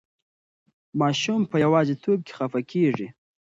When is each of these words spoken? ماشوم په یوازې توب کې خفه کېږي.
ماشوم 0.99 1.41
په 1.51 1.55
یوازې 1.65 1.95
توب 2.03 2.19
کې 2.25 2.33
خفه 2.37 2.61
کېږي. 2.71 3.07